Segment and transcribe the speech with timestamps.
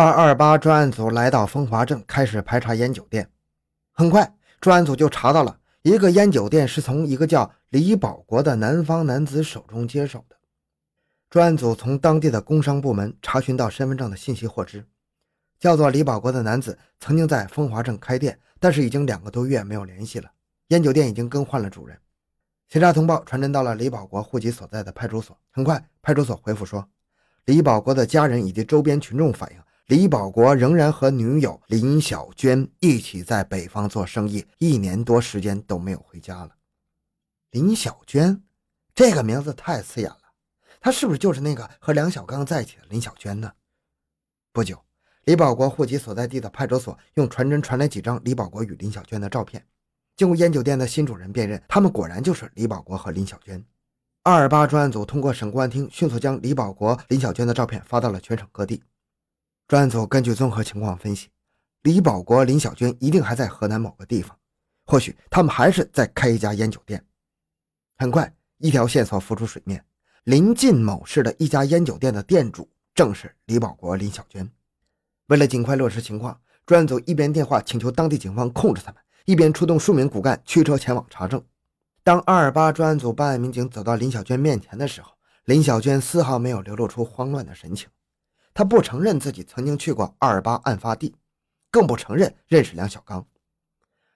[0.00, 3.30] 二二八专案组来到风华镇，开始排查烟酒店。
[3.92, 10.36] 很快，专案组就查到了一个烟酒店是从一个叫李保国的南方男子手中接手的。
[11.28, 14.86] 专案组从当地的工商部门查询到身份证的信息，获知
[15.58, 20.30] 叫做李保国的男子曾经在风华镇开店，但是已经两个多月没有联系了。
[20.68, 21.98] 烟酒店已经更换了主人。
[22.70, 25.36] 协查通报传真到了李保国户籍所在的派出所。
[25.50, 26.88] 很快，派出所回复说，
[27.44, 29.58] 李保国的家人以及周边群众反映。
[29.90, 36.50] 李保国仍然和女友林小娟一起在北方做生意，一年多时间都没有回家了。
[37.50, 38.40] 林小娟
[38.94, 40.20] 这个名字太刺眼了，
[40.80, 43.50] 她是不是就是那个和梁小刚在一起的林小娟呢？
[44.52, 44.80] 不久，
[45.24, 49.66] 李保国户籍所在地的派出所用传真传来几张李保国与林小娟的照片，
[50.14, 53.60] 经过烟酒店的新主人辨认，他们果然就是李保国和林小娟。
[54.22, 58.80] 二二八专案组通过省公安厅，迅速将李保国、林小娟的照片发到了全省各地。
[59.70, 61.28] 专案组根据综合情况分析，
[61.82, 64.36] 李保国、林小娟一定还在河南某个地方，
[64.84, 67.06] 或许他们还是在开一家烟酒店。
[67.96, 69.84] 很快，一条线索浮出水面：
[70.24, 74.50] 临近某市的一家烟酒店的店主正是李保国、林小娟。
[75.28, 81.40] 为了尽快落实情况，专案组一边电话请求当地警方控制他们，一边出动数名骨干驱车前往查证。
[82.02, 85.12] 当二二八专案组办案民警走到林小娟面前的时候，
[85.44, 87.88] 林小娟丝毫没有流露出慌乱的神情。
[88.60, 91.16] 他不承认自己曾经去过二八案发地，
[91.70, 93.26] 更不承认认识梁小刚。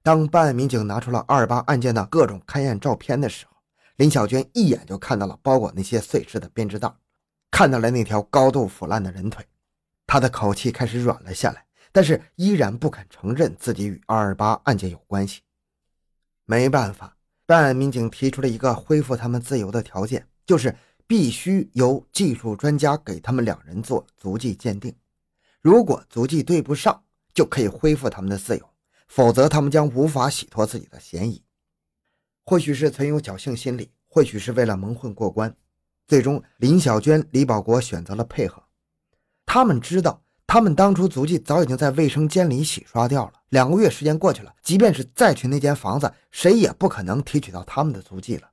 [0.00, 3.56] 当办案民警拿出了二八案件的各种勘验照片的时候，
[3.96, 6.88] 林小娟一眼就看到了包裹那些碎尸的编织袋，
[7.50, 9.44] 看到了那条高度腐烂的人腿。
[10.06, 15.40] 他的口气开始软了下来，但是依然不肯承认自己与二二八案件有关系。
[16.44, 20.76] 没办法，办案民警提出了一个恢复他们自由的条件，就是。
[21.08, 24.94] 必须由技术专家给他们两人做足迹鉴定，
[25.62, 28.68] 如果足迹对不上，就可以恢复他们的自由，
[29.08, 31.42] 否则他们将无法洗脱自己的嫌疑。
[32.44, 35.56] 或许是存有侥幸心理，或许是为了蒙混过关，
[36.06, 38.62] 最终林小娟、李保国选择了配合。
[39.46, 43.32] 他们知道，他们当初足迹早已经在卫生间里洗刷掉了。
[43.48, 48.50] 两个月时间过去了，即便是再去那间房子，谁也不可能提取到他们的足迹了。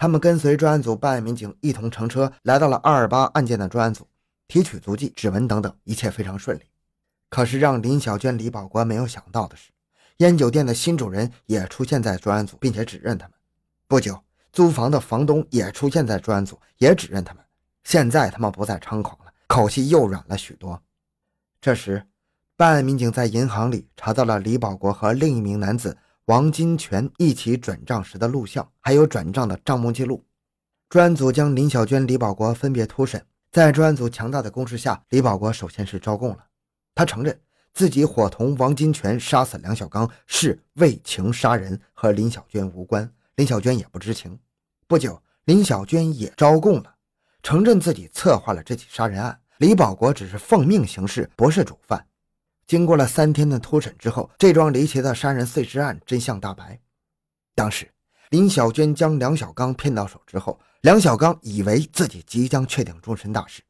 [0.00, 4.06] 他们跟随专案组办案民警一同乘车来到了二二八案件的专案组，
[4.46, 6.62] 提取足迹、指纹等等，一切非常顺利。
[7.28, 9.72] 可是让林小娟、李保国没有想到的是，
[10.18, 13.34] 烟酒店的新主人也出现在专案组，并且指认他们。
[13.88, 14.22] 不久，
[14.52, 17.44] 租房的房东也出现在专案组，也指认他们。
[17.82, 20.80] 现在他们不再猖狂了，口气又软了许多。
[21.60, 22.06] 这时，
[22.56, 25.98] 办案民警在银行里查到了李保国和另一名男子。
[26.28, 30.22] 王金泉一起转账时的录像，还有转账的账目记录。
[30.90, 33.24] 专案组将林小娟、李保国分别突审。
[33.50, 36.44] 在专案组强大的攻势下，李保国首先是招供了。
[36.94, 37.40] 他承认
[37.72, 43.10] 自己伙同王金泉杀死梁小刚是为情杀人，和林小娟无关。
[43.36, 44.38] 林小娟也不知情。
[44.86, 46.94] 不久，林小娟也招供了，
[47.42, 49.40] 承认自己策划了这起杀人案。
[49.56, 52.04] 李保国只是奉命行事，不是主犯。
[52.68, 56.78] 经过了三天的突审之后，这桩离奇的杀人碎尸案真相大白。
[57.54, 57.90] 当时，
[58.28, 63.62] 林小娟将梁小刚骗到手之后，梁小刚以为自己即将确定终身大事。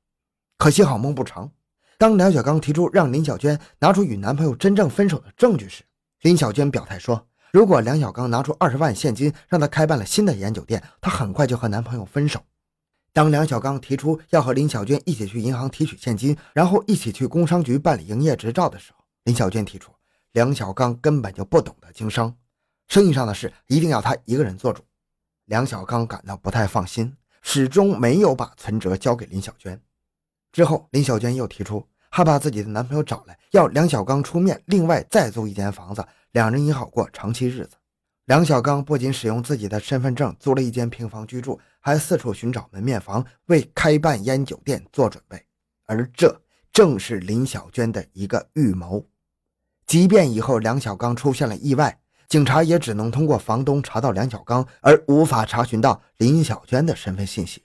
[0.56, 1.48] 可惜好梦不长，
[1.96, 5.84] 当梁小刚提出让林小娟拿出与男朋友真正分手的证据时，
[6.22, 12.42] 林小娟表态说，如果梁小刚拿出二十万现金让她开办了新的烟酒店，她很快就和男朋友分手。
[13.18, 19.90] 当梁小刚提出要和林小娟一起去银行提取现金，然后一起去工商局办理营业执照的时候，林小娟提出
[20.30, 22.32] 梁小刚根本就不懂得经商，
[22.86, 24.84] 生意上的事一定要他一个人做主。
[25.46, 27.12] 梁小刚感到不太放心，
[27.42, 29.82] 始终没有把存折交给林小娟。
[30.52, 37.70] 之后，林小娟又提出害怕自己的男朋友找来，要梁小刚出面，另外再租一间房子，两人也好过长期日子。
[38.28, 45.42] 梁小刚不仅使用自己的身份证租了一间平房居住，还四处寻找门面房，为开办烟酒店做准备。
[45.86, 46.38] 而这
[46.70, 49.02] 正是林小娟的一个预谋。
[49.86, 51.98] 即便以后梁小刚出现了意外，
[52.28, 57.64] 警察也只能通过房东查到梁小刚，而无法查询到林小娟的身份信息。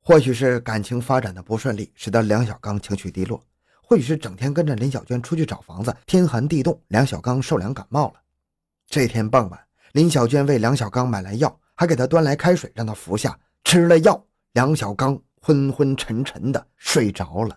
[0.00, 3.40] 或许是感情发展的不顺利，使得梁小刚情绪低落；
[3.84, 8.14] 或许是整天跟着林小娟出去找房子，天寒地冻，梁小刚受凉感冒了。
[8.90, 9.60] 这天傍晚，
[9.92, 13.38] 林小娟为梁小刚买来药，还给他端来开水让他服下。
[13.62, 17.56] 吃了药，梁小刚昏昏沉沉的睡着了。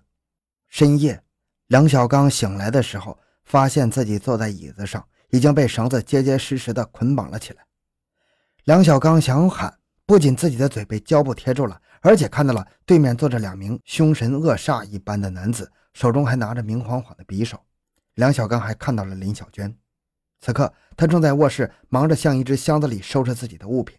[0.69, 1.23] 深夜，
[1.69, 7.65] 梁小刚醒来的时候，发现自己坐在椅子上，已经被绳子结结实实的捆绑了起来。
[8.65, 17.59] 梁小刚想喊，不仅自己的嘴被胶布贴住了，而且看到了对面坐着两名凶神恶煞一般的男子，手中还拿着明晃晃的匕首。
[18.13, 19.75] 梁小刚还看到了林小娟，
[20.43, 23.97] 此刻他正在卧室忙着向一只箱子里收拾自己的物品。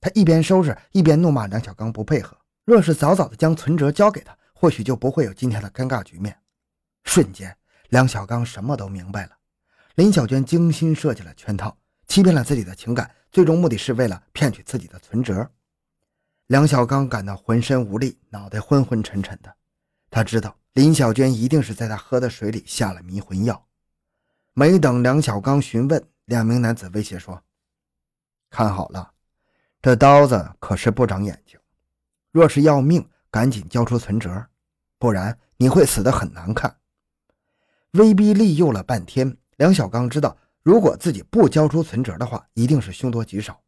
[0.00, 2.36] 他一边收拾一边怒骂梁小刚不配合。
[2.64, 6.36] 若是早早的将存折交给他，或许就不会有今天的尴尬局面。
[7.04, 7.56] 瞬间，
[7.90, 9.36] 梁小刚什么都明白了。
[9.94, 11.78] 林小娟精心设计了圈套，
[12.08, 15.48] 欺骗了自己的情感，最终目的是为了骗取自己的存折。
[16.48, 19.54] 梁小刚感到浑身无力，脑袋昏昏沉沉的。
[20.10, 23.64] 他知道林小娟一定是在他喝的水里下了迷魂药。
[24.58, 27.42] 没等梁小刚询问，两名男子威胁说
[28.48, 29.12] ：“看好了，
[29.82, 31.60] 这刀子可是不长眼睛。
[32.32, 34.46] 若是要命，赶紧交出存折，
[34.98, 36.74] 不然你会死得很难看。”
[37.92, 39.36] 威逼利诱了半天。
[39.58, 43.60] 梁小刚知道，如果自己不交出存折的话，一定是凶多吉少。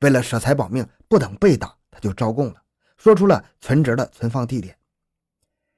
[0.00, 2.60] 为了舍财保命，不等被打，他就招供了，
[2.96, 4.76] 说出了存折的存放地点。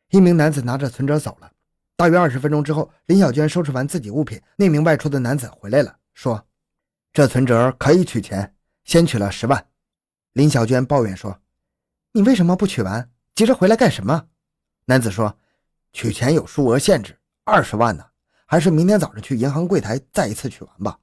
[0.09, 1.53] 一名男子拿着存折走了。
[1.99, 6.47] 大约二十分钟之后，林小娟收拾完自己物品，那名外出的男子回来了，说
[7.13, 8.55] ：“这存折可以取钱，
[8.85, 9.67] 先取了十万。”
[10.35, 11.41] 林小娟抱怨说
[12.15, 13.11] ：“你为什么不取完？
[13.35, 14.29] 急着回来干什么？”
[14.87, 15.37] 男子说
[15.93, 18.05] ：“取钱有数额限制，二十万呢。”
[18.47, 20.97] 还是明天早上去银行柜台再一次取完吧。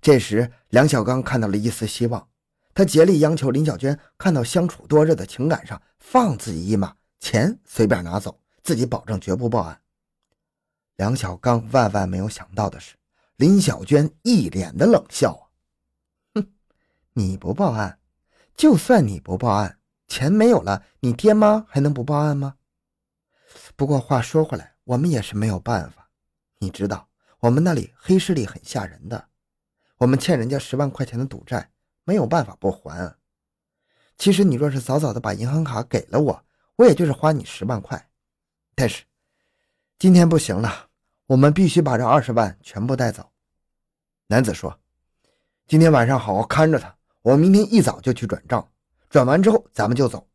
[0.00, 2.26] 这时，梁小刚看到了一丝希望，
[2.72, 9.78] 他竭力央求林小娟看到相处多日的情感上放自己一马，钱随便拿走，自己保证绝不报案。
[10.98, 12.96] 梁小刚万万没有想到的是，
[13.36, 15.46] 林小娟一脸的冷笑啊，
[16.34, 16.52] 哼，
[17.12, 18.00] 你不报案，
[18.56, 19.78] 就算你不报案，
[20.08, 22.56] 钱没有了，你爹妈还能不报案吗？
[23.76, 26.10] 不过话说回来，我们也是没有办法。
[26.58, 27.08] 你知道
[27.38, 29.28] 我们那里黑势力很吓人的，
[29.98, 31.70] 我们欠人家十万块钱的赌债，
[32.02, 33.16] 没有办法不还。
[34.16, 36.44] 其实你若是早早的把银行卡给了我，
[36.74, 38.10] 我也就是花你十万块。
[38.74, 39.04] 但是
[39.96, 40.87] 今天不行了，
[41.28, 43.30] 我们必须把这二十万全部带走。
[44.28, 44.78] 男子说
[45.68, 48.66] ：“今天晚上好好看着他，我明天一早就去转账，
[49.10, 50.26] 转完之后咱们就走，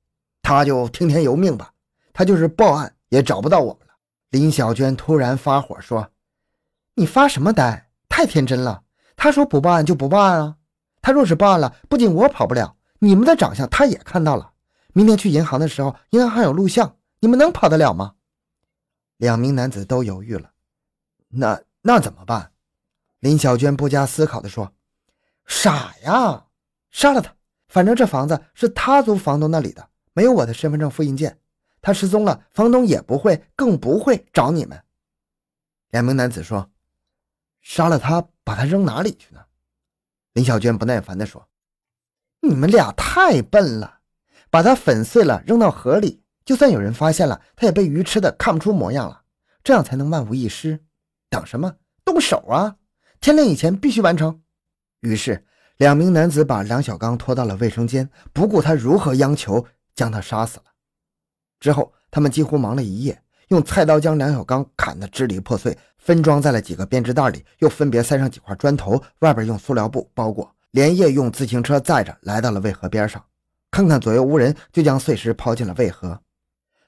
[0.43, 1.73] 他就听天由命吧。
[2.13, 3.93] 他就是报案也找不到我们了。”
[4.29, 6.11] 林小娟突然发火说。
[6.93, 7.89] 你发什么呆？
[8.07, 8.83] 太天真了！
[9.15, 10.57] 他说不报案就不报案啊！
[11.01, 14.51] 他若是报案了，不仅我跑不了，你们的长相他也看到了。
[14.93, 18.13] 明天去银行的时候，银行还有录像，你们能跑得了吗？
[19.17, 20.51] 两名男子都犹豫了。
[21.35, 22.51] 那那怎么办？
[23.19, 24.73] 林小娟不加思考地说
[25.45, 26.45] ：“傻呀，
[26.91, 27.35] 杀了他！
[27.67, 31.39] 反正这房子是他租房东那里的，没有我的身份证复印件。
[31.81, 34.83] 他失踪了，房东也不会，更不会找你们。”
[35.91, 36.69] 两名男子说。
[37.61, 39.39] 杀了他，把他扔哪里去呢？
[40.33, 41.47] 林小娟不耐烦地说
[42.43, 43.99] ：“你们俩太笨了，
[44.49, 49.23] 把他粉碎了，扔到河里，就算有人发现了，他也被鱼吃的看不出模样了，
[49.63, 50.83] 这样才能万无一失。
[51.33, 51.73] 等什么？
[52.05, 52.75] 动手啊！
[53.19, 54.41] 天亮以前必须完成。”
[55.01, 55.43] 于是，
[55.77, 59.65] 两名男子把梁小刚拖到了卫生间，不顾他如何央求，
[59.95, 60.65] 将他杀死了。
[61.59, 63.19] 之后，他们几乎忙了一夜。
[63.49, 73.23] 用菜刀将梁小刚砍得支离破碎，分装在了几个编织袋里，又分别塞上几块砖头，外边用塑料布包裹，连夜用自行车载着来到了渭河边上。
[73.71, 76.19] 看看左右无人，就将碎尸抛进了渭河。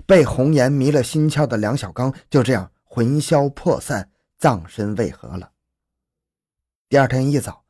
[0.06, 5.52] 被红颜迷了心窍的梁小刚就这样魂消魄散，葬身渭河了。
[6.90, 7.64] 第二天一早，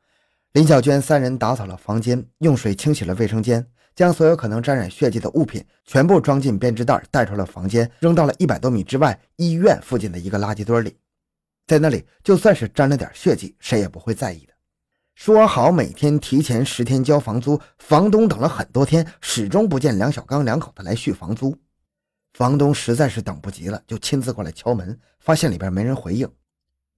[0.52, 3.66] 林小娟三人打扫了房间，用水清洗了卫生间。
[3.94, 10.98] 将所有可能沾染血迹的物品全部装进编织袋，带出了房间，扔到了一百多米之外医院附近的一个垃圾堆里。
[11.66, 14.52] 在那里，就算是沾了点血迹，谁也不会在意的。
[15.14, 21.56] 说好每天提前十天交房租，房东等了很多天，始终不见梁小刚两口子来续房租。
[22.34, 26.30] 房东实在是等不及了，就亲自过来敲门，发现里边没人回应。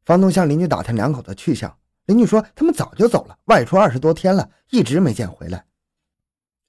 [0.08, 5.62] 房东向邻居打听两口子去向，邻居说他们早就走了，外出二十多天了，一直没见回来。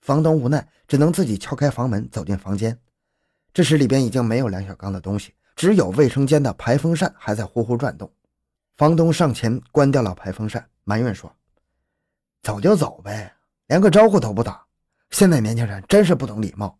[0.01, 2.77] 房东无奈，只能自己敲开房门走进房间。
[3.53, 8.11] 这时里边已经没有梁小刚的东西，只有卫生间的排风扇还在呼呼转动。
[8.75, 11.33] 房东上前关掉了排风扇，埋怨说
[12.43, 13.33] ：“走就走呗，
[13.67, 14.65] 连个招呼都不打。
[15.11, 16.77] 现在年轻人真是不懂礼貌。”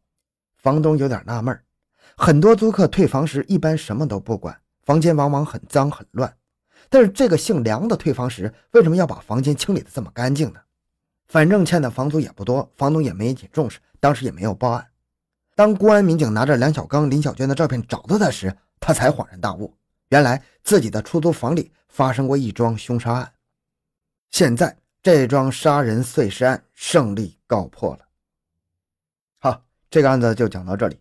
[0.61, 1.57] 房东有点纳闷
[2.17, 6.35] 很多租客退房时一般什么都不管，房间往往很脏很乱。
[6.89, 10.59] 但是这个姓梁的退房时，为什么要把房间清理的这么干净呢？
[11.27, 14.87] 反正欠的房租也不多，房东也没引起重视，当时也没有报案。
[15.55, 19.75] 当公安民警拿着梁小刚、林小娟的照片找到他时，他才恍然大悟，
[20.07, 23.33] 原来自己的出租房里发生过一桩凶杀案。
[24.31, 27.99] 现在这桩杀人碎尸案胜利告破了。
[29.37, 30.99] 好，这个案子就讲到这里。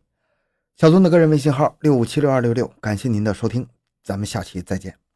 [0.76, 3.66] 小东的个人微信号六五七六二六六，感谢您的收听，
[4.02, 5.07] 咱们下期再见。